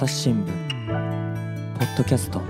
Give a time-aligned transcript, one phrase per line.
[0.00, 2.40] 朝日新聞ポッドキャスト。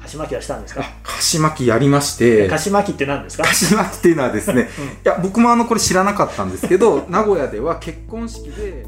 [0.00, 0.82] 菓子巻きはしたんですか？
[1.04, 2.48] 菓子巻きやりまして。
[2.48, 3.44] 菓子巻きって何ですか？
[3.44, 4.68] 菓子巻きっていうのはですね、
[5.04, 8.84] いや僕もあのこれ知らなかったんですけど 名古屋では結婚式で。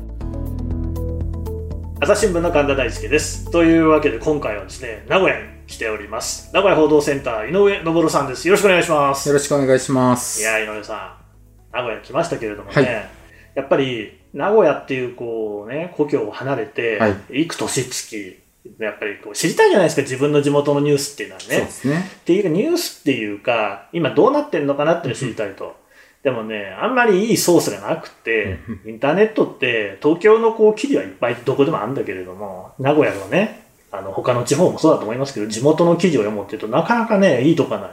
[2.00, 3.48] 朝日新聞の神田大輔です。
[3.52, 6.50] というわけで今回はですね名古屋に来ております。
[6.52, 8.48] 名古屋報道センター井上昇さんです。
[8.48, 9.28] よろしくお願いします。
[9.28, 10.40] よろしくお願いします。
[10.40, 13.23] いや井上さん名古屋に来ましたけれどもね、はい
[13.54, 18.40] やっぱり名古屋っていうこうね故郷を離れて、はい幾年月
[18.78, 25.82] やっぱりこう知りたいじゃないですか自分の地元のニュースっていうのはねそうですねっていうかニュースっていうか今どうなってんのかなっていうのを知りたいと。
[26.24, 37.90] でもね、あんまりいいソースがなくて、インターネットって東京のこう記事はいっぱいどこでもあるんだけれども、名古屋のね、あの他の地方もそうだと思いますけど、地元の記事を読むっていうとなかなかね、いいとこがない。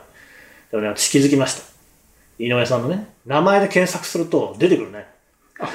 [0.72, 1.64] でもね、私気づきました。
[2.40, 5.08] 井上さんのね、名前で検索すると出てくるね。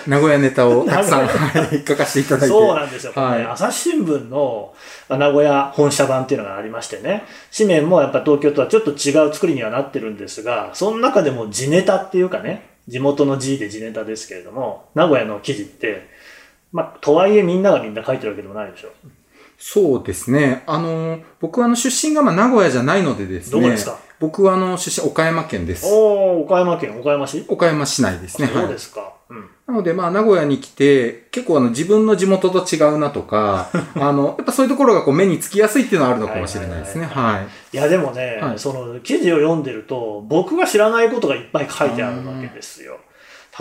[0.06, 2.46] 名古屋ネタをたくさんはい書かせていただいて。
[2.48, 3.12] そうなんですよ。
[3.14, 3.42] はい。
[3.44, 4.74] 朝日新聞の
[5.08, 7.24] あ名古屋本社版っていうのがありましてね、
[7.56, 16.08] 紙面もやっぱ東京とはちょっと違う作りにはなってるんですが、その中でも地ネタっていうかね、地元の字で地ネタですけれども、名古屋の記事って、
[16.72, 18.88] まあ、とはいえみんながみんな書いてるわけでもないでしょ。
[19.58, 20.64] そうですね。
[20.66, 23.60] あの僕はあの出身がまあ名古屋じゃないのでですね。
[23.60, 23.98] どこですか？
[24.20, 25.86] 僕はあの出身岡山県です。
[25.86, 27.44] おー、岡山県岡山市？
[27.48, 28.48] 岡山市内ですね。
[28.48, 29.00] そうはいですか。
[29.00, 29.06] うん。
[29.66, 37.06] なので、まあ、名古屋に来て、結構あの、自分の地元と違うなとか、 あの、やっぱそういうところがこう、目につきやすいっていうのはあるのかもしれないですね。
[37.06, 37.40] は
[37.72, 37.76] い。
[37.76, 42.98] いやでもね、はいその記事を読んでると僕が知らないことがいっぱい書いてあるわけですよ。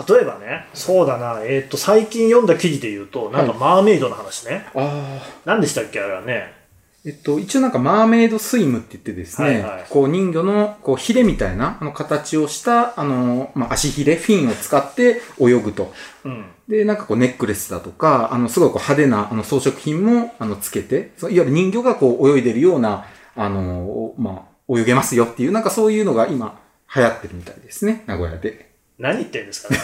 [0.08, 4.66] 例えばね、そうだな、えっ、と、最近読んだ記事で言うと、なんかマーメイドの話ね。
[4.74, 5.22] ああ。
[5.44, 6.55] 何でしたっけあれはね。
[7.06, 15.94] えっと、一応なんか、マーメイドスイムって言ってですね、はいはいこう、人魚の、こう、ヒレみたいな、あの、形をした、あの、まあ、足ヒレ、フィンを使って泳ぐと。
[16.24, 16.46] うん。
[16.66, 26.58] で、なんかこう、ネックレスだとか、あの、すごいこう、派手な、あの、装飾品も、あの、つけて、いわゆる人魚がこう、泳いでるような、あの、まあ、泳げますよっていう、なんかそういうのが今、
[26.92, 28.72] 流行ってるみたいですね、名古屋で。
[28.98, 29.78] 何言ってんですかね。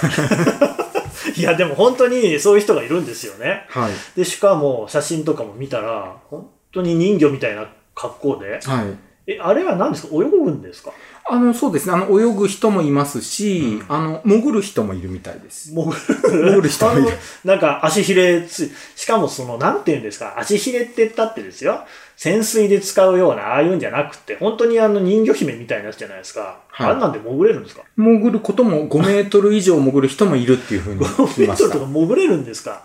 [1.38, 3.66] いや、でも本当にそういう人がいるんですよね。
[3.68, 3.92] はい。
[4.16, 8.60] で、しかも写真とかも見たら、本当に人魚みたいな格好で？
[8.62, 8.86] はい。
[9.24, 10.14] え、あれは何ですか？
[10.16, 10.90] 泳ぐんですか？
[11.30, 11.94] あの、そうですね。
[11.94, 15.72] あの、泳ぐ人もいますし、うんあの、潜る人もいるみたいです。
[15.72, 17.12] 潜潜る人もいるあの
[17.44, 21.84] なんか足ひれつ、しかもその、なんて言うんですか、足ひれって言ったってですよ。
[22.16, 26.58] 潜水で使うような、ああいうんじゃなくて、本当にあの人魚姫みたいなやつじゃないですか。
[26.68, 27.82] はいあんなんで潜れるんですか？
[27.96, 31.86] 潜ることも5メートル以上潜る人もいるっていうふうに ?5 聞きましたメートルとか。
[31.86, 32.82] 潜れるんですか？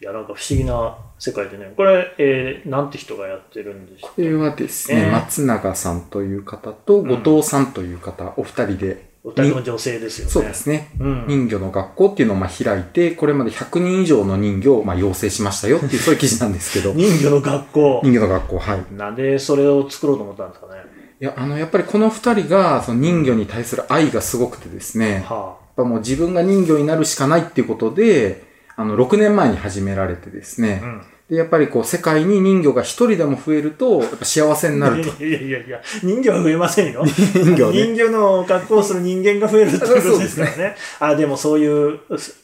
[0.00, 1.72] いや、なんか不思議な世界でね。
[1.74, 8.92] これ、えー、なんて人がやってるんでしょこれはですね、ね松永さんという方と後藤さんという方、お二人で、
[9.24, 10.30] うお二人とも女性ですよね。
[10.30, 10.90] そうですね。
[11.00, 11.24] うん。
[11.26, 18.00] 人魚の学校っていうのをまあ開いて、これまで100人以上の人魚をまあ養成しましたよっていう、 そういう記事なんですけど、人魚の学校。
[18.04, 18.84] 人魚の学校、はい。
[18.94, 20.82] なんでそれを作ろうと思ったんですかね？
[21.18, 28.45] いや、あの、やっぱりこの二人が、その人魚に対する愛がすごくてですね、やっはぱもう自分が人魚になるしかないっていうことで、
[28.76, 31.02] あの、6年前に始められてですねあ。、うん。
[31.30, 35.24] で、やっぱりこう、世界に人魚が一人でも増えると、やっぱ幸せになると。
[35.24, 37.04] いやいやいや、人魚は増えませんよ。
[37.04, 37.82] 人魚ね。
[37.82, 40.76] 人魚の格好をする人間が増えるっていうことですからね。
[41.00, 41.98] あでもそういう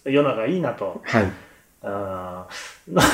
[0.04, 1.00] 世の中いいなと。
[1.04, 1.32] はい。
[1.82, 3.12] あーなんか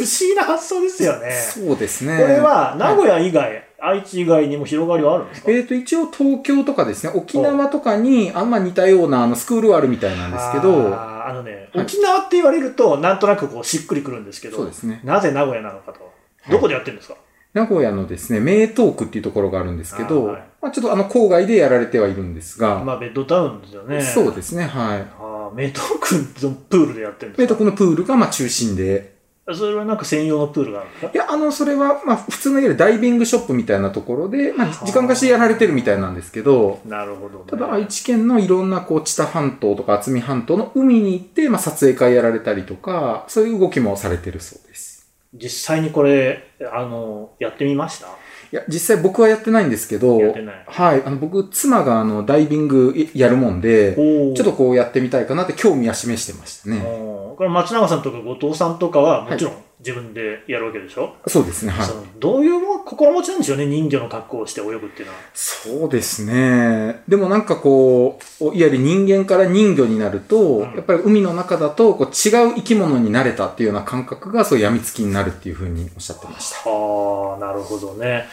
[0.00, 1.30] 不思議な発想ですよね。
[1.32, 2.18] そうですね。
[2.20, 5.50] これは名古屋以外、愛知以外にも広がりはあるんですか？
[5.50, 15.00] えっ、と、一応東京とかですね、沖縄とかにあんま似たようなあのスクールはあるみたいなんですけど、あのね、はい沖縄って言われるとなんとなくこうしっくりくるんですけど、そうですね。
[15.04, 16.12] なぜ名古屋なのかと。
[16.50, 17.16] どこでやってるんですか、
[17.52, 24.00] 名古屋のですね、名東区っていうところがあるんですけど、あはいまあ、ちょっとあの郊外でやられてはいるんですが、まあベッドタウンですよね。
[24.00, 25.00] そうですね、はい。
[25.00, 27.54] ああ、名東区のプールでやってるんですか？
[27.54, 29.15] 名東区のプールがまあ中心で、
[29.54, 31.12] それはなんか専用のプールがあるんですか？
[31.14, 37.44] いや、あの、それは、まあ、普通のいわゆるダイビングショップみたいなところで、まあ、時間貸しでやられてるみたいなんですけど、なるほど、ね。
[37.46, 45.08] ただ愛知県のいろんなこう、知多半島とか渥美半島の海に行って、まあ、撮影会やられたりとか、そういう動きもされてるそうです。
[45.32, 48.06] 実際にこれ、あの、やってみました？
[48.06, 48.10] い
[48.56, 50.18] や、実際僕はやってないんですけど。
[50.66, 56.82] はい、あの、僕、妻があの、ダイビングやるもんで、おちょっとこうやってみたいかなって興味は示してましたね。
[56.84, 61.94] おこれ松永さんとか後藤さんとかはもちろん自分でやるわけでしょ、そうですね、はいそ。
[61.94, 65.18] のどういうも心持ちなんでしょうね、人魚の格好をして泳ぐっていうのは？
[65.34, 67.02] そうですね。
[67.06, 76.70] でもなんかこう、いわゆる人間から人魚になると、うんやっぱり海の中だとこう違う生き物になれたっていうような感覚がそう病みつきになるっていうふうにおっしゃってました。
[76.70, 78.26] はあ、なるほどね。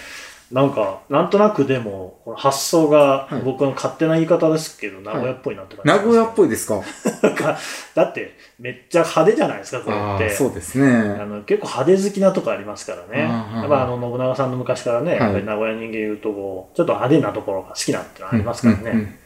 [0.53, 6.47] なんか、なんとなくでも、この発想がはい僕の勝手な言い方ですけど、名古屋っぽいなって感じ名古屋っぽい。
[6.47, 6.79] いですか？
[7.23, 7.57] なんか、
[7.95, 10.29] だって、めっちゃ派手じゃないですか、これああ、って。
[10.29, 11.25] そうですあね。
[11.25, 13.21] の結構派手好きなとこありますからね。
[13.23, 19.19] やっぱあの信長さんの昔からね、いやっぱり名古屋人間言うとこう、ちょっと派手なところが好きなってのはありますからうんうんね。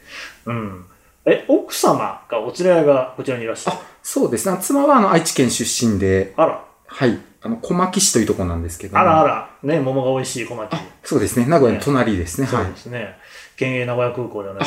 [0.46, 0.84] うん。
[1.26, 3.76] え、奥様が、お連れ合いがこちらにいらっしゃる？
[4.02, 4.56] そうですね。
[4.62, 7.18] 妻はあの愛知県出身で、あら、はい。
[7.40, 10.70] あの、小牧市というところなんですけどもあらあら、ね、桃が美味しい小町。
[11.04, 11.46] そうですね。
[11.46, 12.46] 名古屋の隣ですね。
[12.48, 12.72] そうはい。
[12.72, 13.16] ですね。
[13.56, 14.66] 県営名古屋空港ではなく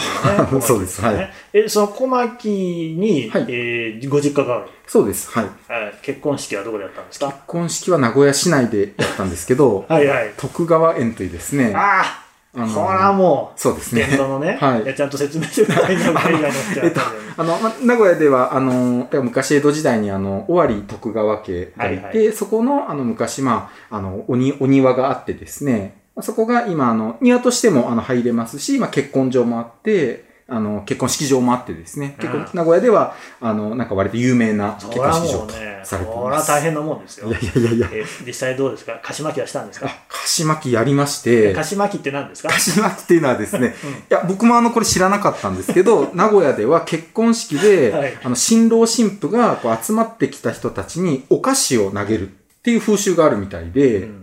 [0.49, 5.29] てねそうですはいねえ、その小牧に、はいえーご実家がある、そうです。
[5.31, 5.45] はい。
[5.45, 5.49] は
[5.91, 7.27] い結婚式はどこでやったんですか？
[7.27, 10.33] 結婚式は名古屋市内でやったんですけど、 はいはい。
[10.37, 11.73] 徳川園というですね。
[11.73, 14.01] ああ、あのこれはもう、そうですね。
[14.01, 14.83] 現場のね、 はい。
[14.83, 17.01] いやちゃんと説明してくださいね、海外の人はえっと
[17.37, 35.53] あの、ま、名古屋では、あの、昔江戸時代にあの、尾張徳川家がいて、はいそこの、あの、昔、まあ、あの、おに、お庭があってですね、そこが今、あの、庭としても、あの、入れますし、まあ、結婚場もあって、あの、結婚式場もあってですね、結構うん、名古屋では、あの、なんか割と有名な結婚式場と
[35.85, 36.51] されていこれます。
[36.51, 37.29] は大変なもんですよ。
[37.29, 37.39] いや。
[37.39, 38.99] いやいやいや、え実際どうですか？
[39.01, 39.85] 貸し巻きはしたんですか？
[39.87, 42.49] あ、菓子巻きやりまして、貸し巻きって何ですか？
[42.49, 43.89] 菓子巻きっていうのはですね、うん。
[43.91, 48.13] いや、僕もあの、これ知らなかったんですけど、 名古屋では結婚式で、はい。
[48.21, 52.31] あの、新郎新婦がこう集まってきた人たちにお菓子を投げるっ
[52.61, 54.17] ていう風習があるみたいで、うん。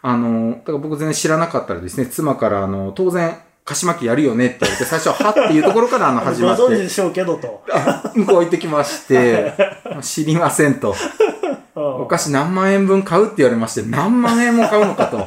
[0.00, 7.64] あの、だから僕全然知らなかったらですね、妻からあの、当然、菓子巻きやるよねって言われて、最初ははっていうところからあの、始まっご存知て、でしょうけどと。
[7.72, 9.52] あ向こう行ってきまして、
[10.02, 10.94] 知りませんと。
[11.74, 13.26] お お菓子何万円分買う？
[13.26, 15.06] って言われまして、何万円も買うのか？
[15.08, 15.18] と。
[15.18, 15.26] まあ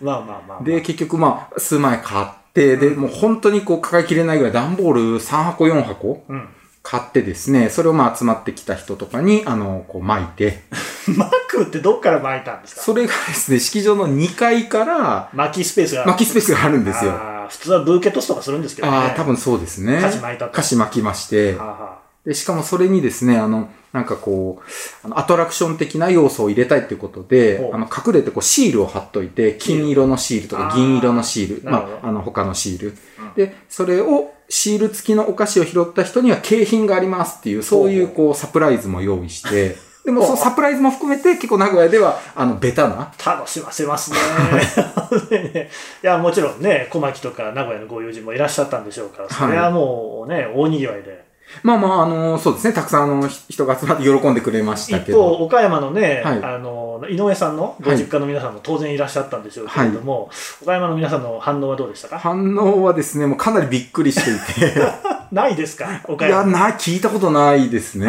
[0.00, 0.64] まあまあまあ。
[0.64, 6.48] で、結局まあ、数枚買って、で、もう本当にこう抱えきれないぐらい段ボール3箱4箱うん。
[6.82, 10.62] 買ってですね、それをまあ集まってきた人とかに、あの、こう巻いて、
[11.16, 12.82] マックってどっから巻いたんですか？
[12.82, 17.12] それがですね、式場の2階から巻きスペースがある巻きスペースがあるんですよ。
[17.48, 18.96] 普通はブーケトスとかするんですけどね。
[18.96, 20.00] ああ、多分そうですね。
[20.00, 21.64] 菓子巻いたと菓子巻きましては。
[21.64, 32.88] あはで、しかもそれにですね、あの、なんかこう、あのアトラクション的な要素を入れたいっていうことであの、隠れてこうシールを貼っといて、金色のシールとか銀色のシール、なるほどまあ、あの、他のシール。
[32.88, 32.94] うん
[33.36, 44.16] で、それを、シール付きのお菓子を拾った人には景品がありますっていう、そういうこう、サプライズも用意して、でもそのサプライズも含めて結構名古屋では、あの、ベタな、あ楽しませますね。
[46.02, 51.28] いや、もちろんね、小牧とか名古屋のご友人もいらっしゃったんでしょうから、それはもうね、大賑わいで。
[51.64, 55.26] まあまあ、あの、そうですね、たくさんあの、ひ人が集まって喜んでくれました一方、けど。
[55.34, 60.30] 岡山のね、はいあの、井上さんのご実家の皆さんも当然いらっしゃったんでしょうけれども、
[60.62, 62.18] 岡山の皆さんの反応はどうでしたか？
[62.20, 64.74] 反応はですね、もうかなりびっくりしていて。
[65.32, 66.00] ないですか？
[66.08, 66.52] 岡いや、山。
[66.52, 68.06] な、聞いたことないですね。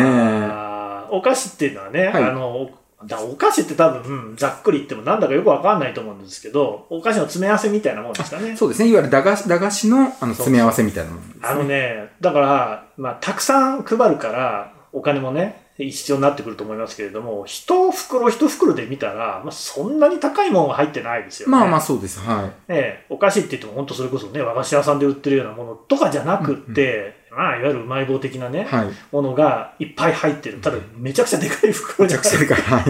[1.12, 2.70] お菓子っていうのはね、はいあの、
[3.06, 8.56] だお菓子って多分、うんざっくり言ってもなんだかよくわかんないと思うんですけど、お菓子の詰め合わせみたいなもんですかね。
[8.56, 8.90] そうですね。
[8.90, 11.42] いわゆる駄菓子、駄菓子の、あの、詰め合わせみたいなものですね。
[11.44, 21.52] あのね、だから、まあ、たくさん配るから、お金もね、必要になってくると思いますけれども、一袋一袋で見たら、まあ、そんなに高いものが入ってないですよね。
[21.52, 22.20] まあまあそうです。
[22.20, 22.46] はい。
[22.46, 28.88] ねえお菓子って言っても本当それこそね、和菓子屋さんで売ってるようなものとかじゃなくって、まあ、いわゆるうまい棒的なね、はい。
[29.12, 30.58] ものがいっぱい入ってる。
[30.60, 32.62] ただ、めちゃくちゃでかい袋じ ゃめちゃくちゃでかい。
[32.62, 32.84] はい。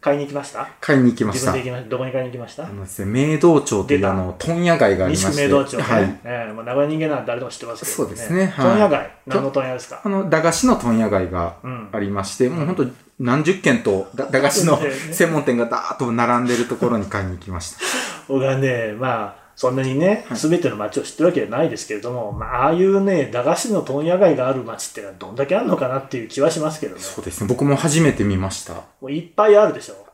[0.00, 0.66] 買いに行きました？
[0.80, 1.52] 買いに行きました。
[1.52, 1.90] 自分で行きました。
[1.90, 2.64] どこに買いに行きました？
[2.64, 5.46] あのですね、明道町というあの、問屋街がありま西して。
[5.46, 5.82] 区明道町ね。
[5.82, 6.20] はい。
[6.24, 9.10] ええまあ、名古屋人間なんて誰でも知ってますけど、そうですねはい問屋街。
[9.26, 10.00] 何の問屋ですか？
[10.02, 11.88] あの、駄菓子の問屋街がうん。
[11.92, 12.86] ありまして、もう本当
[13.18, 14.80] 何十軒とだ駄菓子の
[15.12, 17.78] 専門店がダーッと並んでるところに買いに行きました。
[18.26, 27.00] 僕はね、まあ、そんなにね、はいすべての街を知ってるわけじゃないですけれども、まあ、ああいうね、駄菓子の問屋街がある街ってのはどんだけあるのかなっていう気はしますけどね。
[27.02, 27.46] そうですね。
[27.46, 28.72] 僕も初めて見ました。
[29.02, 30.09] もういっぱいあるでしょ。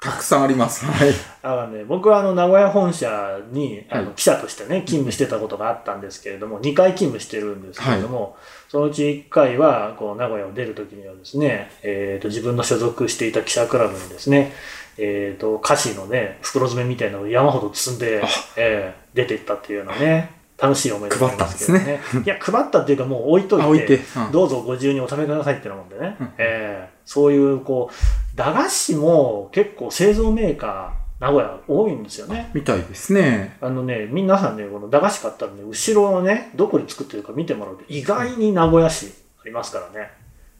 [0.00, 0.86] たくさんあります。
[0.86, 1.08] はい。
[1.08, 4.04] だからね、僕はあの名古屋本社にあはい。
[4.04, 8.36] の記者としてね、勤務してたことがあったんですけれども、2回勤務してるんですけれども、
[8.68, 14.52] そのうち1回は、こう、名古屋を出るときにはですね、えっ、と、自分の所属していた記者クラブにですね、
[14.98, 22.00] えっ、と、菓子のね、袋詰めみたいなのを山ほど積んであ、えー出ていったっていうようなね、楽しい思い出がありますけど配ね。
[22.24, 24.04] いや、配ったっていうかもう置いといて、いて。
[24.16, 24.32] うん。
[24.32, 26.32] どうぞご自由にお食べくださいってなもんでね、うん。
[26.38, 32.50] えーそういう、こう、駄菓子も結構製造メーカー、名古屋多いんですよね。
[32.54, 33.56] みたいですね。
[33.60, 40.10] あのね、皆さんね、この駄菓子買ったらね、後ろをね、どこで作ってるか見てもらうと、意外に名古屋市ありますからね。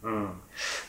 [0.02, 0.28] うん。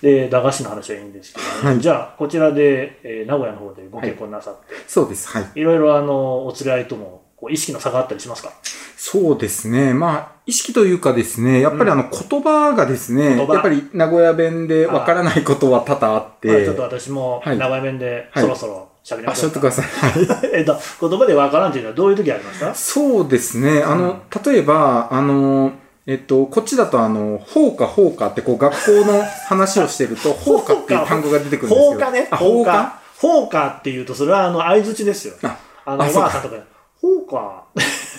[0.01, 5.27] で、駄菓子の話はいいんですけど、ねはいじゃあ、こちらで、えー名古屋の方でご結婚なさって、そうです。
[5.27, 5.51] はい。
[5.53, 8.51] い、ろいろあの、お連れ合いとも、こう意識の差があったりしますか？
[8.97, 9.93] そうですね。
[9.93, 13.53] まあ、意識というかですね、やっぱりあの言葉がですね、言葉。
[13.53, 17.57] やっぱり名古屋弁でわからないことは多々あっまあて、ちょっと私もはい。
[17.57, 18.43] 名古屋弁ではい。
[18.43, 19.85] そろそろ喋りあ、ましょうしょってください。
[19.85, 20.51] はい。
[20.53, 20.77] えっと、
[21.09, 22.75] 言葉でわからんっていうのはどういう時ありますか？
[22.75, 23.83] そうですね。
[23.83, 25.71] あの、例えば、あの、
[26.05, 30.73] えっと、こっちだと、あの、放課放課って、こう、学校の話をしてると、 放課？
[30.73, 31.91] っていう単語が出てくるんですよ。
[31.93, 32.27] 放課ね。
[32.31, 32.99] あ、放課？
[33.17, 33.67] 放課。
[33.79, 35.35] っていうと、それはあの、相槌ですよ。
[35.43, 35.55] あ
[35.85, 36.61] あの、おばあさんとかに、
[37.01, 37.63] 放課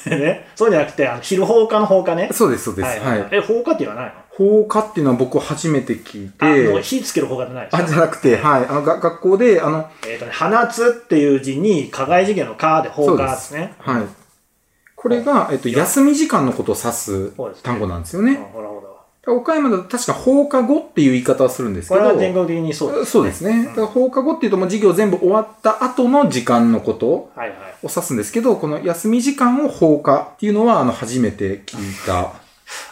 [0.07, 0.49] ね？
[0.57, 2.31] そうじゃなくて、あの、昼放課の放課ね？
[2.33, 3.01] そうです、そうです。
[3.01, 3.29] はい。
[3.31, 4.13] え、放課って言わないの？
[4.31, 8.67] 放課っていうのは僕初めて聞いあの、て、火つける放課じゃないですあ、じゃなくて、はい。
[8.67, 13.75] あの、が学校で、あの、えっ、とね、放つっていう字に、課外事件の課で放課ですね。
[13.79, 14.03] はい。
[14.97, 17.31] これが、えっと、休み時間のことを指す
[17.63, 18.37] 単語なんですようんね。
[18.53, 18.90] ほらほら。
[19.27, 23.11] 岡山だと確か放課後っていう言い方をするんですけど、これは全国的にそうです。
[23.11, 23.67] そうですね。
[23.75, 27.31] 放課後っていうともう授業全部終わった後の時間のことを。
[27.83, 32.33] 指すんですけど、この休み時間を放課っていうのは、あの、初めて聞いた。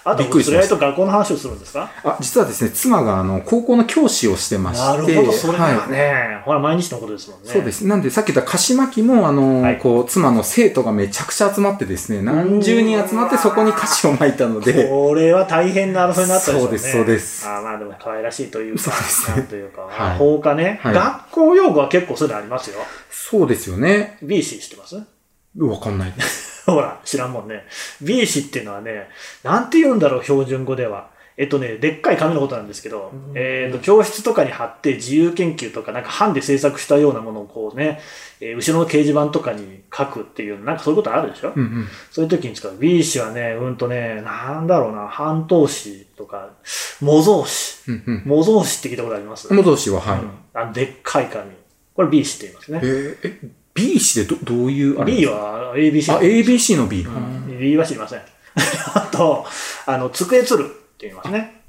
[0.04, 1.90] あと、それと学校の話をするんですか？
[2.04, 4.84] あ、実はですね、妻があの、高校の教師をしてまして。
[4.84, 5.90] なるほど、それははい。
[5.90, 7.50] ね、ほら、毎日のことですもんね。
[7.50, 7.86] そうです。
[7.86, 16.68] なんで、さっき言った鹿島期も、あの、はいこう、妻の生徒がめちゃくちゃ集まってですね、何十人集まってそこに歌詞を巻いたので、これは大変な争いになったでしょうね。
[16.68, 22.80] そうですそうですあーまあでも可愛らしいというか、そうですねなんというか、はい放課ね、はい学校用語は結構そういうのありますよ。
[23.10, 24.18] そうですよね。
[24.22, 24.96] B 氏知ってます？
[24.96, 26.57] わかんないです。
[26.72, 27.64] ほら、知らんもんね。
[28.00, 29.08] B 氏っていうのはね、
[29.42, 31.16] なんて言うんだろう、標準語では。
[31.40, 38.00] えっとね、でっかい紙のことなんですけど、えっと、教室とかに貼って自由研究とか、なんか版で制作したようなものをこうね、
[38.40, 41.88] えー後ろの掲示板とかに書くっていう、なんかそういうことあるでしょ、うんうん。
[42.10, 42.76] そういう時に使う。
[42.76, 46.50] B 氏はね、うんとね、なんだろうな、半島詞とか、
[47.00, 47.88] 模造詞。
[47.88, 48.22] うんうん。
[48.24, 49.54] 模造紙って聞いたことあります？
[49.54, 50.18] 戻しは、はい。
[50.18, 51.52] うんあのでっかい紙。
[51.94, 52.86] これ B 紙って言いますねえ。
[52.86, 53.48] ーえ、
[53.78, 57.02] B 氏でど、どういう、あれ B は ABC あ、ABC の B。
[57.02, 58.20] うん B は知りません。
[58.94, 59.44] あと、
[59.86, 60.74] あの、机つるって
[61.06, 61.62] 言いますね。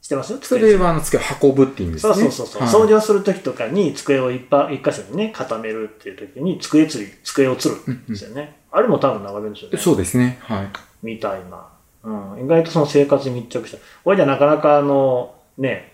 [0.00, 0.36] 知ってます？
[0.40, 0.58] そ。
[0.58, 2.22] れは、あの、机を運ぶって意味ですそうね。
[2.22, 8.56] そうそうそう、はい掃除をするときとかに机を一ぱ一箇所にね、固めるっていうときに、机つり、机をつるんですよね。
[8.72, 9.78] あれも多分長弁ですよね。
[9.78, 10.38] そうですね。
[10.42, 10.68] はい。
[11.02, 11.66] みたいな。
[12.02, 12.44] うん。
[12.44, 13.78] 意外とその生活に密着した。
[14.02, 15.91] これじゃなかなかあの、ね、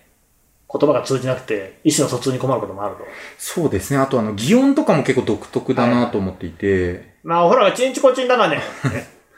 [0.71, 3.03] 言葉が通じなくて、意思の疎通に困ることもあると。
[3.37, 3.97] そうですね。
[3.97, 8.57] あと、あの、擬音とかも結構独特だなと思っていて、まあ、お風呂がチンチコチンだがね。
[8.57, 8.61] ね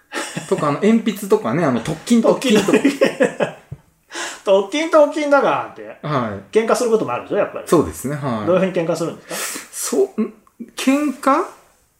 [0.49, 3.55] とか、あの、鉛筆とかね、あの、特勤特特勤勤とか。
[4.43, 5.85] 特勤特勤だがって。
[6.01, 6.55] はい。
[6.55, 7.67] 喧嘩することもあるでしょ、やっぱり。
[7.67, 8.17] そうですね。
[8.17, 8.59] どういうはい。
[8.59, 9.69] ふうに喧嘩するんですか？
[9.71, 10.33] そう、ん？
[10.75, 11.43] 喧嘩？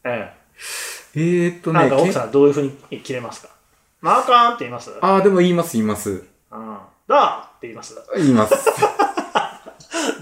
[0.04, 0.34] え
[1.16, 1.62] えーっえ。
[1.62, 3.50] とね、なんか奥けさんどういうふうに切れますか？
[4.02, 4.92] マーカーンって言います？
[5.00, 6.10] ああ、でも言います、言います。
[6.52, 6.78] うん。
[7.08, 7.96] だーって言います？
[8.18, 8.56] 言います。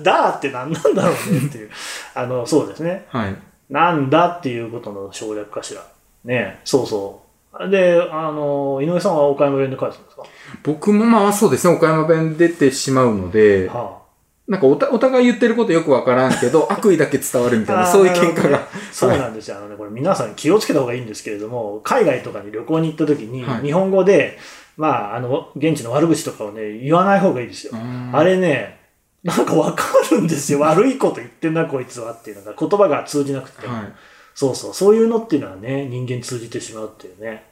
[0.04, 1.70] だーって何なんだろうねっていう。
[2.16, 3.06] あの、そうですね。
[3.10, 3.36] はい。
[3.70, 5.82] なんだっていうことの省略かしら。
[6.26, 7.22] ねそうそ
[7.62, 7.70] う。
[7.70, 10.24] で、あの、井上さんは岡山弁で返すんですか？
[10.64, 14.00] 僕もまあそうですね、岡山弁出てしまうので、は
[14.48, 18.68] なんかおたお互い言ってることよくわからんけど、 悪意だけ伝わるみたいな、そういう喧嘩が。
[18.92, 19.58] そうなんですよ。
[19.58, 24.38] あのね、これ皆さん気をつけた方がいいんですけれども、海外とかに旅行に行った時に、はい日本語で、
[24.78, 27.74] まあ、あの、現地の悪口とかをね、言わない方がいいですよ。
[27.76, 28.79] ああれね、
[29.24, 30.60] なんかわかるんですよ。
[30.62, 33.74] 悪いこと言ってんな、こいつはっていうのが、言葉が通じなくても。
[33.74, 33.94] はい。
[34.34, 37.44] そうそう、そういうのっていうのはね、人間通じてしまうっていうね。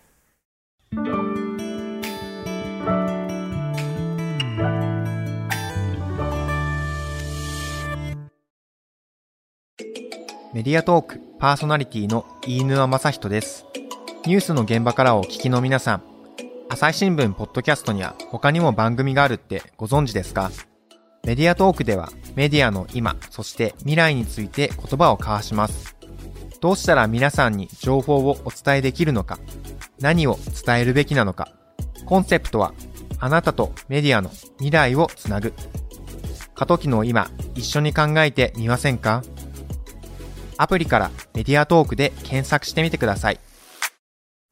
[10.53, 13.65] メディアトークパーソナリティの飯沼正人です。
[14.25, 16.03] ニュースの現場からお聞きの皆さん、
[16.69, 20.50] 朝日新聞ポッドキャストには他にも番組があるってご存知ですか？
[21.27, 25.98] メディアトークではメディアの今、そして未来について言葉を交わします。
[26.62, 29.38] どうしたら皆さんに情報をお伝えできるのか、
[30.00, 31.50] 何を伝えるべきなのか、
[32.05, 32.74] コンセプトは
[33.19, 34.29] あなたとメディアの
[34.60, 35.53] 未来をつなぐ。
[36.55, 39.22] 過渡期の今、一緒に考えてみませんか？
[40.55, 43.39] アプリからメディアトークで検索してみてください。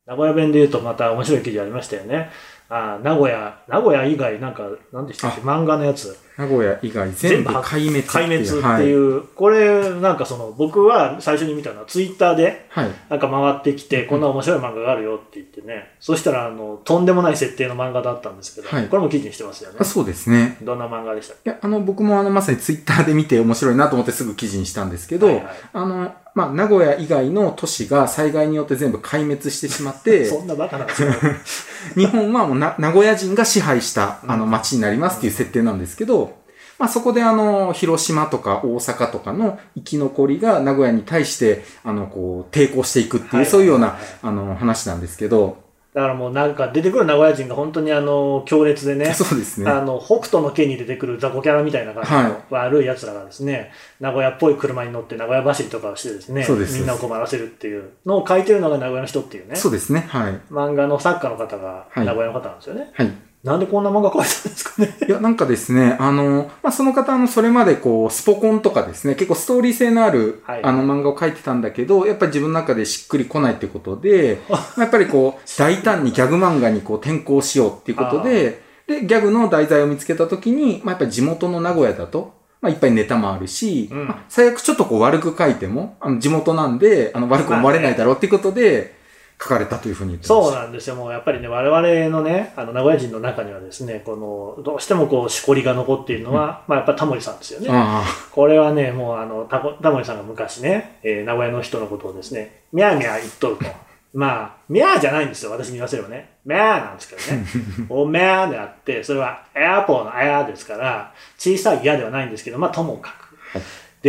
[0.05, 2.31] 名古屋弁で言うとまた面白い記事ありましたよね。
[2.67, 6.17] あ名古屋、名古屋以外なんか、何でしたっけ漫画のやつ。
[6.37, 8.03] 名古屋以外全部壊滅っていう。
[8.03, 8.83] 壊滅ってはい。
[8.85, 12.89] いう、これなんかその僕は最初に見たのはツイッターではい。
[13.09, 19.85] なんか回ってきて、こんな面白い漫画があるよって言ってね、そしたらあの、とんでもない設定の漫画だったんですけど、はいこれも記事にしてますよねあ。
[19.85, 20.57] そうですね。
[20.61, 31.09] どんな漫画でしたっいや、あの、僕もあの、まさにツイッターで見て面白いなと思ってすぐ記事にしたんですけど、けはいはいあの、まあ、名古屋以外の都市が災害によって全部壊滅してしまって、 そんなバカなんですよ。
[31.95, 36.33] 日本はもうな名古屋人が支配したあの街になりますっていう設定なんですけど、
[36.77, 45.64] まあそこであの、広島とか大阪とかの生き残りが名古屋に対して、あの、こう、抵抗していくっていう、はいそういうようなはい、あの、話なんですけど、
[45.95, 49.71] だからもうなんか出てくる名古屋人が本当にあの、強烈でね、 そうですね。
[49.71, 53.71] あの、北斗の家に出てくる雑魚キャラみたいな感じのはい悪い奴らがですね、
[54.01, 60.05] 名古屋っぽい車に乗って名古屋走りとかをしてですね、そうですみんなを困らせるっていうのを書いてるのが名古屋の人っていうね、そうですね。
[60.09, 60.37] はい。
[60.51, 62.89] 漫画の作家の方がはい名古屋の方なんですよね。
[62.93, 63.11] はい。
[63.45, 64.97] なんでこんな漫画書いたんですかね。
[65.07, 70.63] いや、なんかですね、あの、まあ、その方、あの、それまでこう、スポコンとかですね、結構ストーリー性のある、はい。
[70.63, 84.07] あの、漫画を描いてたんだけど、やっぱり自分の中でしっくりこないってことで、まあやっぱりこう、大胆にギャグ漫画にこう、転向しようっていうことで、で、ギャグの題材を見つけたときに、まあ、やっぱり地元の名古屋だと、まあ、いっぱいネタもあるし、うん。
[84.07, 88.94] まあ、最悪ちょっとこう悪く書いても、あの、地元なんで、あの、悪く思われないだろうっていうことで、
[89.41, 90.51] 書かれたというふうに言ってまそう。
[90.53, 90.95] なんですよ。
[90.95, 97.67] もうやっぱりね、我々のね、あの、名古屋人の中にはですね、この、どうしてもこう、しこりが残っているのは、まあやっぱタモリさんですよね。
[97.69, 103.65] あこれはね、もうあの、タコタモリさんが昔ね、えー名古屋の人のことをですね、ミャーミャー言っとると。
[104.15, 106.35] まあ、ミャーじゃないんですよ、私に言わせればね。
[106.45, 107.45] ミャーなんですけどね。
[107.89, 113.59] おミャーであって、それはエアポーのエアですから、小さい矢ではないんですけど、まあ、ともかく。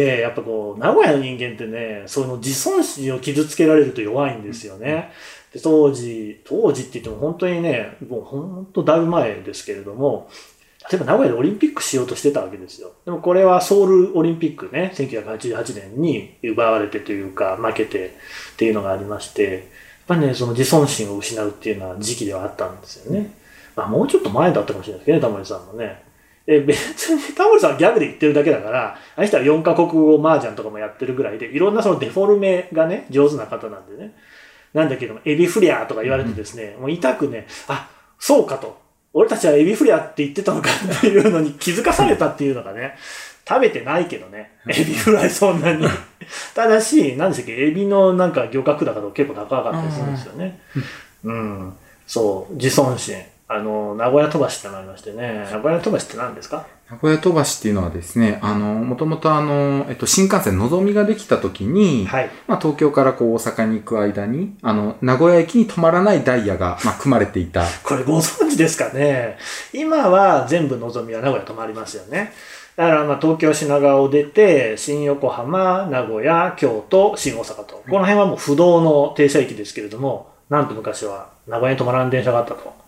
[0.00, 5.10] はいで、やっぱこう、名古屋の人間ってね、その自尊心を傷つけられると弱いんですよね。
[5.54, 10.28] で当時、当時って言っても本当にね、もう本当だいぶ前ですけれども、
[10.90, 12.92] 例えば名古屋でオリンピックしようとしてたわけですよ。
[13.06, 19.62] でもこれはソウルオリンピックね、1988年に奪われてというか負けてっていうのがありまして、やっ
[20.08, 23.30] ぱりね、その自尊心を失うっていうのは時期ではあったんですよね。
[23.74, 26.05] まあもうちょっと前だったかもしれないですけどね、タモリさんもね。
[26.46, 34.14] え別にタモリさんはギャグで言ってるだけだから、あの人は4カ国語麻雀とかもやってるぐらいで、いろんなそのデフォルメがね、上手な方なんでね。
[34.72, 37.88] なんだけども、エビフリアとか言われてですね、もう痛くね、あ、
[38.18, 38.78] そうかと。
[39.12, 42.94] 俺たちはエビフリアって言ってたのかっていうのに気づかされたっていうのがね、
[43.48, 45.86] 食べてないけどね、エビフライそんなに。
[46.54, 50.60] ただし、何でしたっけ、エビのなんか漁獲高とか結構高かったりするんですよね。
[51.24, 51.72] うん。
[52.06, 53.16] そう、自尊心。
[53.48, 56.66] あの、名古屋飛ばしってのがありましてね、名古屋飛ばしって何ですか？
[56.90, 62.30] 名古屋飛ばしっていうのはですね、あの、もともとあの、えっと、新幹線のぞみができた時に、はい。
[62.48, 67.64] まあ、東京からこう大阪に行く間に、あの、名古屋駅に止まらないダイヤが、まあ、組まれていた。
[67.84, 69.38] これご存知ですかね？
[69.72, 72.32] 今は全部のぞみは名古屋止まりますよね。
[72.76, 77.82] だからまあ東京品川を出て、新横浜、名古屋、京都、新大阪と。
[77.88, 82.85] この辺はもう不動の停車駅ですけれども、なんと昔は名古屋に止まらん電車があったと。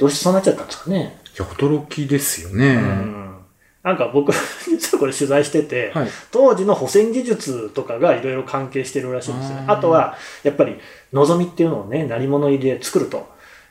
[0.00, 1.20] どうしてそうなっちゃったんですかね。
[1.26, 2.74] いや、驚きですよね。
[2.74, 3.36] うん。
[3.82, 4.32] なんか僕、
[4.66, 6.08] 実はこれ取材してて、はい。
[6.30, 9.64] 当時の保線技術とかがいろいろ関係してるらしいんですよね。
[9.68, 10.78] あとは、やっぱり、
[11.12, 13.28] 望みっていうのをね、鳴り物入りで作ると。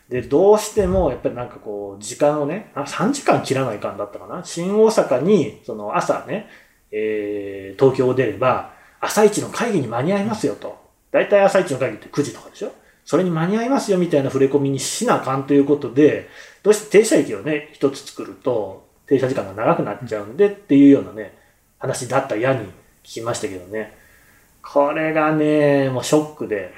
[0.07, 4.43] で、どうしても、やっぱりなんかこう、時間をね、あ3時間切らないかんだったかな。
[4.45, 6.47] 新大阪に、その朝ね、
[6.91, 10.77] えー、東京を出れば、朝一の会議に間に合いますよと。
[11.11, 12.71] だいたい朝一の会議って9時とかでしょ
[13.09, 16.29] それに間に合いますよみたいな触れ込みにしなあかんということで、
[16.61, 21.35] どうして停車駅をね、一つ作ると、停車時間が長くなっちゃうんでっていうようなね、
[21.79, 22.65] 話だったやに
[23.03, 23.97] 聞きましたけどね。
[24.61, 26.71] これがね、もうショックで、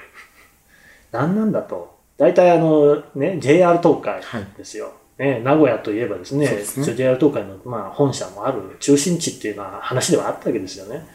[1.11, 1.99] 何なんだと。
[2.17, 4.93] 大体あの、ね、JR 東海はいですよ。
[5.17, 11.05] ね、名古屋といえばですね、すね JR 東海の、まあ、本社もある中心地っていうのは話ではあったわけですよね。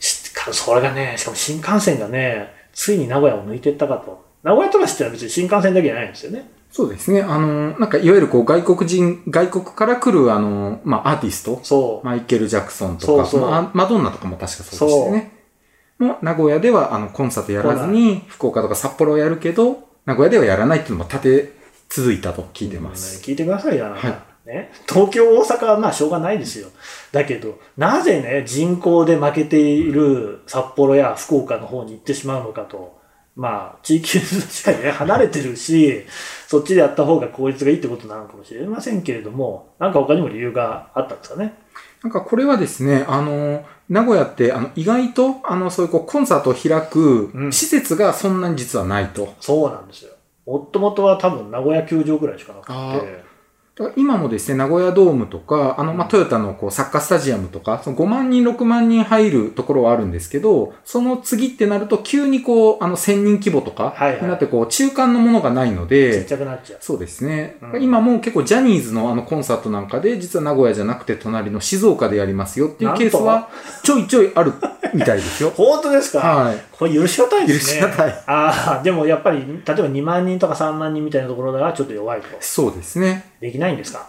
[0.00, 4.24] それがね、しかも新幹線がね、ついに名古屋を抜いていったかと。
[4.42, 6.50] 名古屋飛ばしってのは別に新幹線だけじゃないんですよね。
[6.70, 7.20] そうですね。
[7.22, 12.06] あの、なんか、いわゆるこう、外国人、外国から来る、あの、まあ、アーティスト、そう。
[12.06, 15.32] マイケル・ジャクソンとか、そうそうまあ、マドンナとかも確かそうでしたよね。
[16.22, 21.52] 名古屋では、あの、コンサートやらずに、福岡とか札幌をやるけど、名古屋ではやらないっていうのも立て
[21.90, 23.18] 続いたと聞いてます。
[23.18, 24.70] ね聞いてくださいよ、はね。
[24.88, 26.68] 東京、大阪はまあしょうがないですよ。
[27.12, 33.00] だけど、なぜね、人口で負けている札幌や福岡の方に行ってしまうのかと。
[33.34, 36.04] まあ、地域確かにね、 離れてるし、
[36.46, 41.54] そっちでやった方が効率がいいってことなのかもしれませんけれども、なんか他にも理由があったんですかね。
[42.02, 49.32] なんかこれはですね、あの、名古屋って、あの、意外と、あの、そういうこう、コンサートを開くうん施設がそんなに実はないと。
[49.40, 50.12] そうなんですよ。
[50.44, 53.31] もともとは多分名古屋球場ぐらいしかなくあて。
[53.96, 66.78] 今もですね、名古屋ドームとか、あの、まあ、トヨタのこう、サッカースタジアムとか、その5万人、6万人入るところはあるんですけど、その次ってなると、急にこう、あの、1000人規模とか、になってこう、中間のものがないのちっで、ちゃくなっちゃう。
[66.82, 73.48] そうですね、うん今も結構ジャニーズのあのコンサートなんかで、実は名古屋じゃなくて隣の静岡でやりますよっていうケースは、
[73.82, 74.52] ちょいちょいある
[74.92, 75.50] みたいですよ。
[75.56, 76.18] 本当ですか？
[76.18, 76.56] はい。
[76.70, 77.80] これ許し難いですね。
[77.80, 82.26] 許し難いああ、でもやっぱり、例えば2万人とか3万人みたいなところではちょっと弱いと。
[82.40, 83.31] そうですね。
[83.42, 84.08] できないんですか？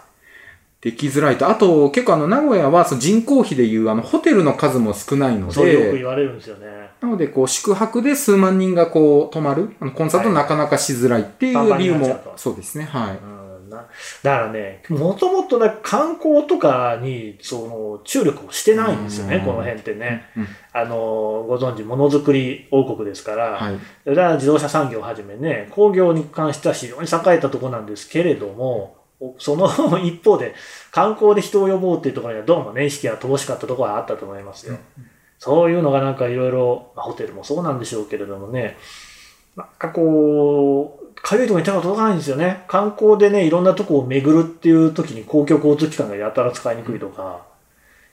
[0.80, 1.48] できづらいと。
[1.48, 6.66] あと、結構あの、名古屋はその人口比でいうあの、ホテルの数も少ないのそうよくで、言われるんですよね。
[7.00, 13.16] なので、こう、宿泊で数万人がこう、泊まる、あの、コンサートなかなかしづらいっていう理由もそうですね、はい。
[13.16, 13.86] うんな
[14.22, 20.26] だからね、もともとね、観光とかに、その、注力をしてないんですよね、うんこの辺ってね。
[20.36, 23.78] うんあの、ご存知、ものづくり王国ですから、はい。
[24.04, 28.96] それは自動車産業をはじめね、工業に関しては非常に栄えたところなんですけれども、
[29.38, 29.66] その
[29.98, 30.54] 一方で、
[30.90, 34.76] 観光で人を呼ぼうっていうところにはどうもね、意識が乏しかったところはあったと思いますよ。
[35.38, 38.76] そういうのがなんかいろいろ、まあホテルもそうなんでしょうけれどもね、
[39.56, 42.64] なんかこう、かゆいところに手が届かないんですよね。
[42.68, 47.42] 観光でね、いろんなとこを巡るっていう時に公共交通機関がやたら使いにくいとか、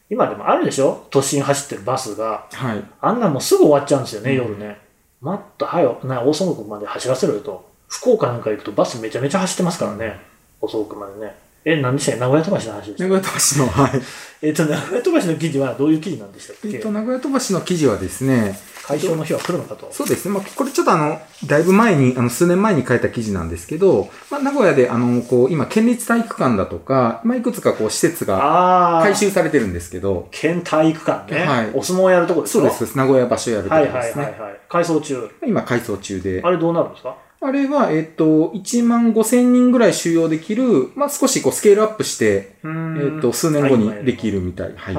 [0.10, 1.06] 今でもあるでしょ？
[1.10, 2.46] 都心走ってるバスが。
[2.52, 2.84] はい。
[3.00, 4.78] あんなんもうすぐ終わっちゃうんですよね、うん夜ね。
[5.22, 7.70] もっと、はよ、な、大阪まで走らせろよと。
[7.88, 10.20] 福岡なんか行くとバスめちゃめちゃ走ってますからね。
[10.62, 11.36] 大阪までね。
[11.64, 12.20] え、何でしたっけ？
[12.22, 14.02] 名古屋飛ばしの話でした名古屋飛ばしの、はい。
[14.42, 16.70] えっと、名古屋飛ばしの記事はどういう記事なんでしたっけ？
[16.70, 19.88] えっと、名古屋飛ばしの記事はですね、解消の日は来るのかと。
[19.92, 20.34] そうですね。
[20.34, 29.04] まあ、これちょっとあの、だいぶ前に、あの、数年前に書いた記事なんですけど、まあ、名古屋で、あの、こう、今、県立体育館だとか、まあ、いくつかこう、施設がああ。
[29.04, 31.46] 改修されてるんですけど、県体育館ね。
[31.46, 33.94] はいお相撲やるとこですそうです、そうです名古屋場所やるとこですね。
[33.94, 34.60] はいはいはい。
[34.68, 35.30] 改装中。
[35.46, 36.42] 今、改装中で。
[36.44, 37.16] あれどうなるんですか？
[37.44, 42.68] あれは、えっと、1万5千人ぐらい収容できる、まあ、少しこう、スケールアップして、え
[43.16, 44.74] えっと、数年後にできるみたい。
[44.76, 44.96] はい。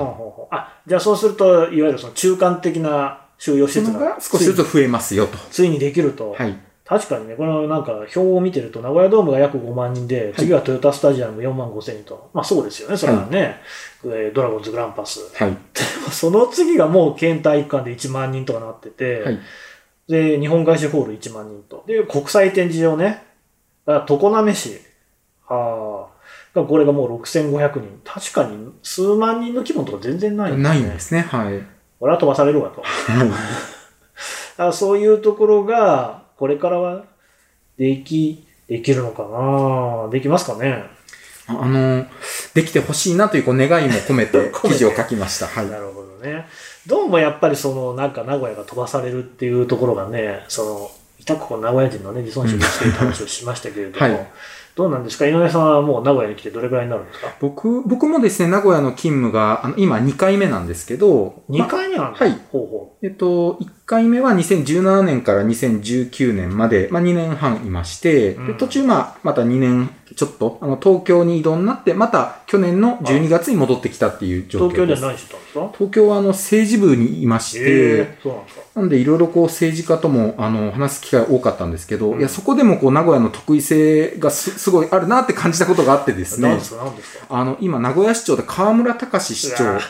[0.50, 5.38] あ、じゃあそうすると、いわゆるその中間的な収容施設が少しずつ増えますよと。
[5.50, 6.32] ついにできると。
[6.32, 6.56] はい。
[6.84, 12.30] 確かにね、このなんか表を見てると、名古屋ドームが約5万人で、次はトヨタスタジアム4万5千人と。
[12.34, 13.60] まあそうですよね、それはね。
[14.04, 15.20] えードラゴンズグランパス。
[15.34, 15.56] はい。
[16.10, 19.38] その次がもう県体育館で1万人とかなってて、はい。
[20.12, 21.84] で、日本外資ホール1万人と。
[21.86, 23.24] で、国際展示場ね。
[23.86, 24.78] だから常滑市。
[25.46, 26.06] は
[26.54, 26.60] あ。
[26.60, 28.00] がこれがもう6500人。
[28.04, 30.68] 確かに数万人の規模のとか全然ないんですね。
[30.68, 31.20] ないんですね。
[31.22, 31.62] はい。
[31.98, 32.82] 俺は飛ばされるわと。
[32.82, 33.28] はい。
[33.30, 33.36] だか
[34.58, 37.06] らそういうところが、これからは
[37.78, 40.84] でき、できるのかなできますかね
[41.46, 42.04] ああの、
[42.52, 45.46] できてほしいなというこう願いも込めて 込めて記事を書きました。
[45.46, 45.70] はい。
[45.70, 46.46] なるほどね。
[46.86, 54.26] どうもやっぱりその、なんか名古屋が飛ばされるっていうところがね、その、痛くこう名古屋人のね、自尊心にしている話をしましたけれども、はい。
[54.74, 55.26] どうなんですか？
[55.26, 57.28] 井上さんはもう名古屋に来てどれぐらいになるんですか？
[57.40, 62.30] 僕、僕もですね、名古屋の勤務が、あの、今2回目なんですけど、?2 回目なんだ、はい。
[62.50, 68.46] ほうほえっと、1回目は2017年から2019年まで、まあ2年半いまして、うん。
[68.46, 74.46] で途中まあ、また2年ちょっと、あの、東京に移動になって、また去年の12月に戻ってきたっていうう。
[74.48, 74.76] 状況です。
[74.76, 75.70] 東京では何してたんですか？
[75.76, 78.62] 東京はあの、政治部にいまして、えー、そうなんですか。
[78.76, 82.20] なんでいろいろこう政治家ともあの話す機会多かったんですけど、うん。
[82.20, 86.50] いやそこでもこう名古屋の得意性がすすごいあるなって感じたことがあってですね。
[86.50, 86.84] 何で、すか？
[86.84, 87.26] 何ですか？
[87.30, 89.80] あの今名古屋市長で河村隆市長、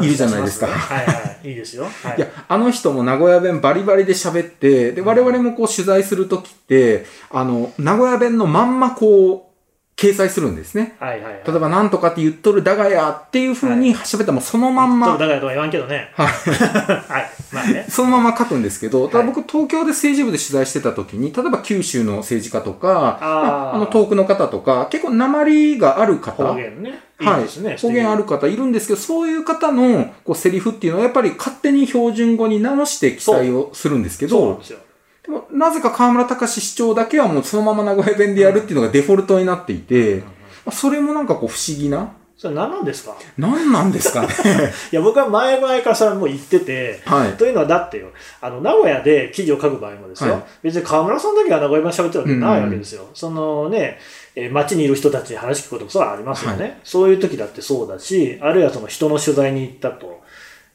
[0.00, 1.48] いるじゃないですかはいはい。
[1.48, 1.84] いいですよ。
[2.04, 9.51] はいいや、あの人も名古屋弁バリバリで喋って、で、我々もこう取材するときって、あの、名古屋弁のまんまこう、
[9.96, 10.96] 掲載するんですね。
[10.98, 11.42] はいはい、はい。
[11.46, 16.10] 例えば、なんとかって言っとるだがやっていう風に喋ったらもうそのまんま、だからとは言わんけどね。
[16.14, 16.26] はい。
[16.26, 17.30] はい。
[17.52, 17.86] まあね。
[17.88, 26.98] そのまま書くんですけど、ただはい僕東京で政治部で取材してた時に、例えば九州の政治家とか、あーまああの遠くの方とか、結構鉛がある方、方言ね。
[27.20, 27.76] いはいい。
[27.76, 34.78] 方言ある方いるんですけど、そういう方のこうセリフっていうのはやっぱり勝手に標準語に直して記載をするんですけどそうなんで、すよ。
[35.24, 40.24] でもなぜか河村隆市長だけはもうそのまま名古屋弁でやるっていうのがデフォルトになっていて、ま
[40.66, 43.16] あそれもなんかこう不思議な、それ何なんですか？
[43.38, 44.28] 何なんですかね。
[44.90, 47.32] いや、僕は前々からそれはもう言ってて、はい。
[47.34, 48.08] というのはだってよ、
[48.40, 53.08] あの、名古屋で記事を書く場合もですよ、はい別に河村さんだけが名古屋弁喋ってるわけないわけですよ。
[53.14, 53.98] そのね、
[54.34, 60.21] えー街にいる人たちに話聞くこともそれはありますよね、はそういう時だってそうだし、あるいはその人の取材に行ったと。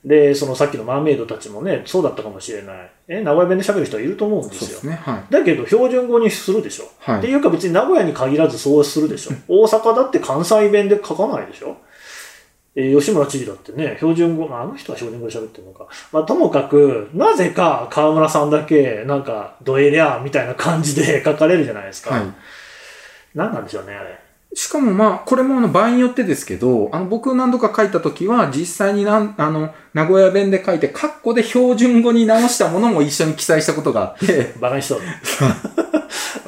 [0.05, 2.89] で、そのさっきのマーメイドたちもね、そうだったかもしれない。
[3.07, 4.79] え、名古屋弁で喋る人はいると思うんですよ。
[4.79, 4.93] すね。
[5.01, 5.33] はい。
[5.33, 6.85] だけど標準語にするでしょ。
[6.99, 9.31] はいっていうか別に名古屋に限らずそうするでしょ。
[9.47, 11.77] 大阪だって関西弁で書かないでしょ。
[12.75, 15.87] えー吉村知事だってね、標準語、まああの人は標準語で喋ってるのか。
[16.11, 22.11] まあともかく、なぜか河村さんだけ、なんか、ドエリャーみたいな感じで書かれるじゃないですか。
[22.11, 22.25] はい。
[23.33, 24.26] 何なんでしょうね、あれ。
[24.53, 35.01] しかもまあ、これもあの場合によってですけど、あの僕何度か書いたときは、実際になん、あの、名古屋弁で書いて、カッコで標準語に直したものも一緒に記載したことがあって、バカにしとる。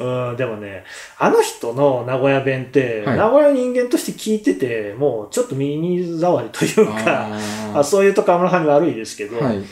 [0.00, 0.84] うん、でもね、
[1.18, 7.28] あの人の名古屋弁って、はい名古屋人間として聞いてて、もうちょっと耳障りというか、
[7.74, 9.62] ああそういうと河村さんに悪いですけど、ーはい。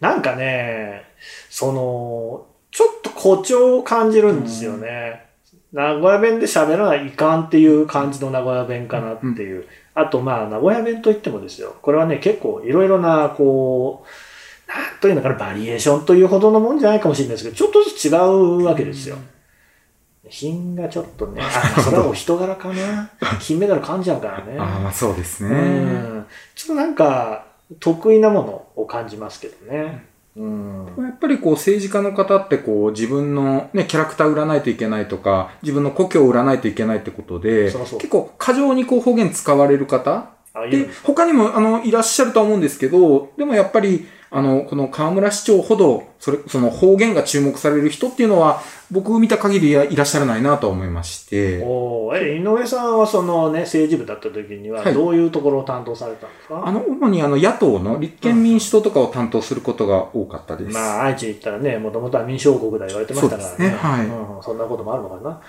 [0.00, 1.04] なんかね、
[1.48, 5.29] その、ちょっと誇張を感じるんですよね。
[5.72, 9.66] 名古屋弁で喋らないかんっていう感じの名古屋弁かなっていう。
[9.94, 11.76] あとまあ、名古屋弁といってもですよ。
[11.82, 19.16] これはね、結構いろいろな、こう、なんというのかな、バリエーションというほどのもんじゃないかもしれないですけど、ちょっとずつ違うわけですよ。
[20.28, 23.10] 品がちょっとね、あ、それはお人柄かな。
[23.40, 24.56] 金メダル噛んじゃうからね。
[24.58, 25.56] ああ、まあそうですうね。
[25.56, 26.26] ん。
[26.54, 27.46] ちょっとなんか、
[27.80, 30.04] 得意なものを感じますけどね。
[30.36, 30.86] うん。
[30.98, 40.30] やっぱりこう政治家の方ってこう自分のね、キャラクター売らないといけないとか、自分の故郷を売らないといけないってことで、結構過剰にこう方言使われる方
[40.70, 48.62] で他にもあの、いらっしゃるとは思うんですけど、でもやっぱり、あの、この河村市長ほど、それ、その方言が注目される人っていうのは、
[48.92, 52.16] 僕見た限りはいらっしゃらないなと思いまして、おー。
[52.16, 54.94] え、井上さんはそのね、政治部だった時には、はい。
[54.94, 60.72] どういうところを担当されたんですか、あの、主にあの、野党の立憲民主党とかを担当することが多かったです。
[60.72, 63.70] まあ、愛知行ったらね、もともとは民主王国だ言われてましたからね。
[63.70, 63.76] ね。
[63.76, 64.06] はい。
[64.06, 65.40] うん、そんなこともあるのかな。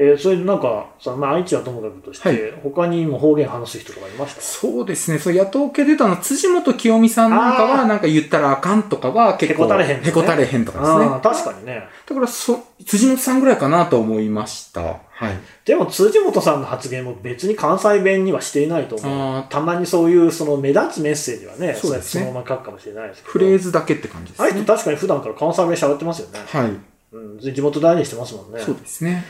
[0.00, 4.40] えーそれでなんか、そのまあ、愛知はともかくとして、はい他にも方言話す人とかいました？
[4.40, 5.18] そうですね。
[5.18, 11.04] そう、野党系で言うと、あの、辻元清美さんなんかは、なんか言ったらあかんとかは結構、へこたれへんとかねへこたれへんとかですね。
[11.04, 11.82] ああ確かにね。
[12.06, 14.82] だから、そ、辻元さんぐらいかなと思いました。
[14.82, 14.96] は
[15.30, 15.36] い。
[15.64, 19.44] でも、辻元さんの発言も別に関西弁にはしていないと思あう。
[19.48, 23.32] たまにそういう、その目立つメッセージはね、そうですねそのまま書くかもしれないですけど。
[23.32, 24.64] フレーズだけって感じですあいつね。
[24.64, 26.38] 確かに普段から関西弁喋ってますよね。
[26.46, 26.70] はい。
[27.10, 28.60] うん、地元大事にしてますもんね。
[28.60, 29.24] そうですね。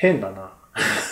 [0.00, 0.52] 変だな。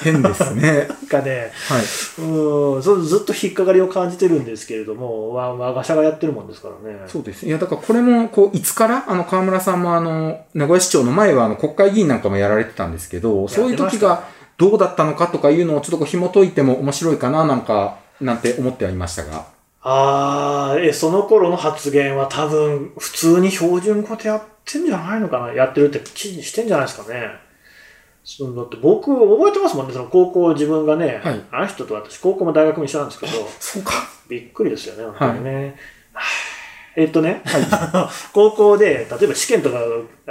[0.04, 0.86] 変ですね。
[0.88, 1.80] なんかね、はい。
[2.22, 7.00] うん、そうずっと引っかかりを感じてるんですけれども、わ我が社がやってるもんですからね。
[7.08, 7.44] そうです。
[7.44, 14.22] いや、だからこれも、こう、いつから、あの、河村さんもあの、名古屋市長の前は、あの、国会議員なんかもやられてたんですけど、そういう時が
[14.56, 19.46] どうだったのかとかいうのをちょっとこう紐解いても面白いかな、なんか、なんて思ってはいましたが。
[19.82, 25.52] ああ、え、その頃の発言は多分、普通に標準語でやってんじゃないのかな？
[25.52, 27.45] やってるって記事にしてんじゃないですかね。
[28.28, 33.92] そのだって僕、覚えてますもんね、その高校自分がね、はいあの人と私、高校も大学も一緒なんですけど、そうか。
[34.28, 35.76] びっくりですよね、本当にね。
[36.12, 36.22] は あ
[36.96, 37.42] えっとね、
[38.34, 39.78] 高校で、例えば試験とか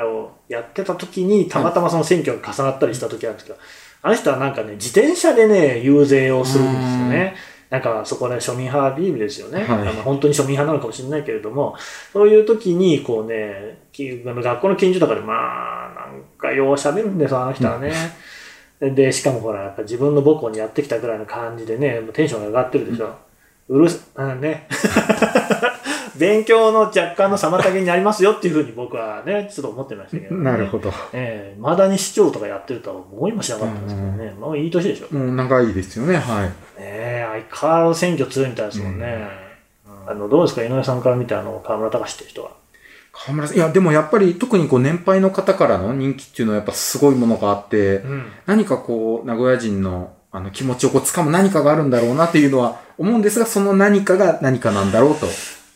[0.03, 3.59] をやってた時に、たまたまその選挙が重なったりした時あるんですけど、
[4.01, 7.35] あの人はなんかね、自転車でね、遊説をするんですよね。
[7.69, 9.93] なんかそこで庶民派ビームですよね、はいあの。
[10.03, 11.75] 本当に庶民派なのかもしれないけれども、
[12.11, 15.33] そういう時に、こうね、きあの学校の近所とかで、ま
[15.84, 15.84] あ、
[16.45, 17.91] かよう喋るんですよ、あの人はね。
[18.79, 23.15] で、しかもほら、やっぱ自分の母校にやってきたぐらいの感じでね、もうテンションが上がってるでしょ。
[23.67, 24.67] うるす、うんね。
[26.17, 30.43] 勉強の若干の妨げになりますよっていうふうに僕はね、ちょっと思ってましたけど、ね。
[30.43, 30.89] なるほど。
[31.11, 34.33] ええまだに市長とかやってるとは思いもしなかったんですけどね。
[34.39, 35.13] もういい年でしょ。
[35.13, 36.49] ねもう長いですよね、はい。
[36.77, 39.27] え、相変わらず選挙強いみたいですもんね。
[40.07, 42.51] あの、どうですか井上さんから見て、あの、河村隆って人は。
[43.17, 48.25] 河村さん、いや、でもやっぱり特にこう年配の方からの人気っていうのはやっぱすごいものがあって、うん。
[48.45, 55.27] 何かこう、名古屋人のあの気持ちをこう掴む何かがあるんだろうなっていうのは思うんですが、その何かが何かなんだろうと。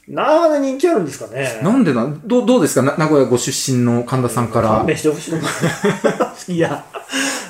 [0.10, 1.62] なんで人気あるんですかね？
[1.64, 2.82] なんでな、どう、どうですか？
[2.82, 4.68] な名古屋ご出身の神田さんから。
[4.70, 4.86] 勘。
[4.88, 5.34] 弁してほしい。
[5.36, 5.40] な
[6.54, 6.84] いや、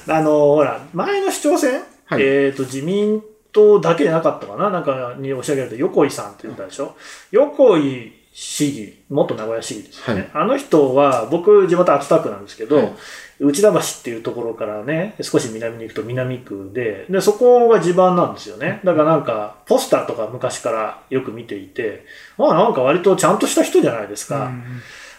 [0.07, 2.21] あの、ほら、前の市長選、はい。
[2.21, 4.69] えっ、と、自民党だけじゃなかったかな？
[4.69, 6.95] なんかに押し上げると、横井さんって言ったでしょ？
[7.31, 10.29] 横井市議、元名古屋市議ですよね。
[10.33, 12.93] あの人は、僕、地元熱田区なんですけど、はい
[13.41, 18.81] 内田橋っていうところからね、少し南に行くと南区で、で、そこが地盤なんですよね。
[18.83, 22.05] だからなんか、ポスターとか昔からよく見ていて、
[22.37, 24.51] まあなんか割とちゃんとした人じゃないですか。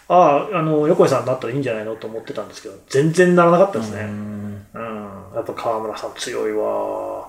[0.08, 4.02] ああ、あの、横井さんだったらいいんじゃないのと思ってたんですけど、全然ならなかったですね。
[4.02, 4.66] うん。
[5.34, 7.19] やっぱ河村さん強いわ。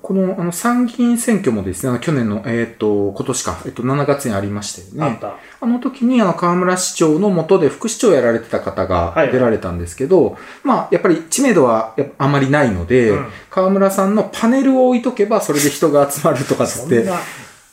[0.00, 5.18] この、あの、参議院選挙もですね、去年の、えっ、と、今年か、えっ、と、7月にありましたよね。
[5.22, 5.36] あ。
[5.60, 17.20] あの時に、あの、河村市長の下で副市長をやられてた方がはい出られたんですけど、まあ、やっぱり知名度はあまりないので、うん河村さんのパネルを置いとけば、それで人が集まるとかって、そんな、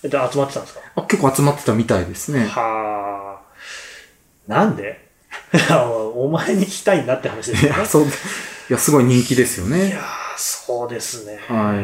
[0.04, 0.82] えで集まってたんですか？
[0.98, 2.46] あ結構集まってたみたいですね。
[2.46, 4.52] はあ。
[4.52, 5.10] なんで？
[6.14, 7.78] お前に聞きたいんだって話ですよね。
[7.78, 8.08] いや、そう、い
[8.70, 10.02] や、すごい人気ですよいねや。
[10.36, 11.40] ーそうですね。
[11.48, 11.76] は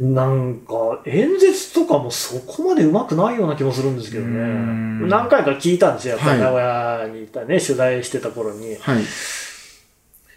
[0.00, 4.30] なんか、演説とかもそこまで上手くないような気もするんですけどね。
[4.30, 6.16] ん何回か聞いたんですよ。
[6.16, 8.76] やっぱり名は古屋にいたね、取材してた頃に。
[8.76, 9.02] はい。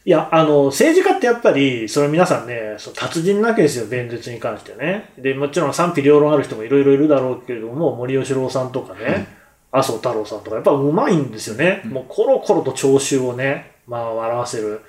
[0.07, 5.09] いや、あの、政治家ってやっぱり、それ皆さんね、その達人なわけですよ、弁舌に関してね。
[5.17, 9.27] で、もちろん賛否両論ある人もいろいろいるだろうけれども、森喜朗さんとかね、
[9.71, 11.81] 麻生太郎さんとか、やっぱうまいんですよね。
[11.85, 14.81] もうコロコロと聴衆をね、まあ笑わせる。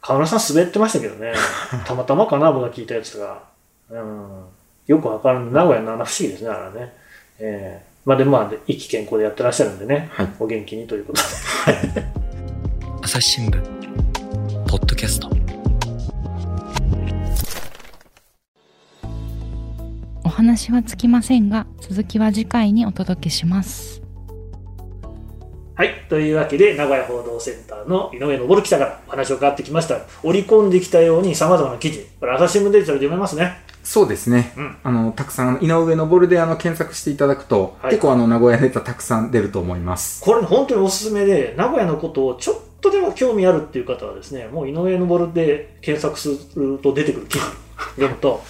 [0.00, 1.34] 河村さん滑ってましたけどね。
[1.86, 3.42] たまたまかな、僕が聞いたやつが。
[3.90, 4.44] うん。
[4.86, 5.52] よくわからん。
[5.52, 6.92] 名古屋のあの不思議ですね、あれね。
[7.38, 10.08] えー、まあでまあ、意気健康でやってらっしゃるんでね。
[10.12, 12.04] はい、お元気にということで。
[13.02, 13.62] 朝日新聞、
[14.66, 15.30] ポッドキャスト。
[20.24, 23.99] お話はつきませんが、続きは次回にお届けします。
[25.80, 25.94] はい。
[26.10, 29.98] というわけで、名古屋報道センターの井上昇記者からお話を伺ってきました。
[30.22, 32.06] 織り込んできたように様々な記事。
[32.20, 33.62] これ、朝日新聞デジタルで読めますね。
[33.82, 34.52] そうですね。
[34.58, 40.22] うんあの、たくさん、井上昇であの、検索していただくと、はい結構あの、名古屋ネタたくさん出ると思います。
[40.22, 47.44] これ、本当におすすめで、名古屋のことをちょっとでも興味あるっていう方はですね、もう井上昇で検索すると出てくる記事
[47.94, 48.42] 読むと、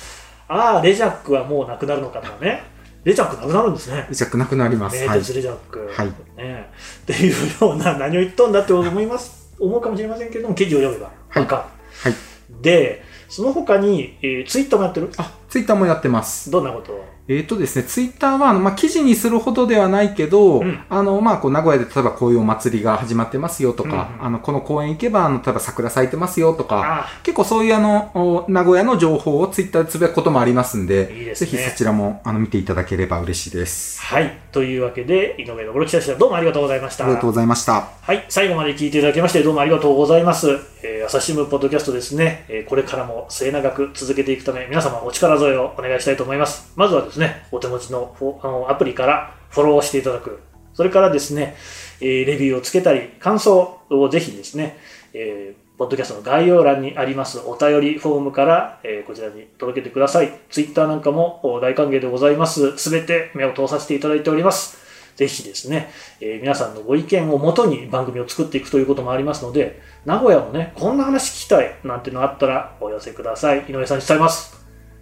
[0.48, 2.79] ああ、レジャックはもうなくなるのかとかね。
[3.04, 4.06] レジャックなくなるんですね。
[4.10, 4.96] じゃなくなります。
[4.98, 5.08] はい。
[5.08, 6.70] 名鉄レジャック、はいね、
[7.02, 11.56] っていうような何を言っとんだって思います思うかもしれませんけれども記事を読めばはいわか
[12.04, 12.62] る、はい。
[12.62, 15.10] でその他に、えーツイッターもやってる？
[15.16, 16.50] あ、ツイッターもやってます。
[16.50, 17.04] どんなことを？
[17.28, 34.00] えっ、とですね、ツイッターは、まあ、記事にするほどではないけど、うんあの、まあ、こう、名古屋で例えばこういうお祭りが始まってますよとか、うんうんあの、この公園行けば、あの、例えば桜咲いてますよとか、あ結構そういうあの、お名古屋の情報をツイッターでつぶやくこともありますんで、いいですねぜひそちらも、あの、見ていただければ嬉しいです。
[34.00, 37.88] はいというわけで井上昇記者でしたどうもありがとうございましたありがとうございました。
[38.02, 40.48] はい、最後まで聞いていただきましてどうもありがとうございます。
[40.82, 46.72] えー朝日新聞ポッドキャストですね、えーこれからも末永く続けていくため、皆様お力添えをお願いしたいと思います。
[46.76, 50.40] まずはですね、ねお手持ちのあのアプリからフォローしていただく。
[50.74, 51.56] それからですね、
[52.00, 54.78] えレビューをつけたり、感想をぜひですね、
[55.12, 60.30] えーポッドキャストの概要欄にありますお便りフォームから、えーこちらに届けてください。
[60.50, 62.76] ツイッターなんかも大歓迎でございます。
[62.76, 64.78] すべて目を通させていただいております。
[65.16, 73.60] ぜひですね、えー皆さんのご意見をもとに番組を作っていくということもありますので、名古屋もね、こんな話聞きたいなんてのあったらお寄せください。
[73.60, 74.59] 井上さんに伝えます。